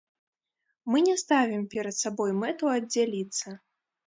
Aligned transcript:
Мы 0.93 1.01
не 1.07 1.13
ставім 1.23 1.67
перад 1.75 1.95
сабой 2.01 2.35
мэту 2.41 2.63
аддзяліцца. 2.79 3.47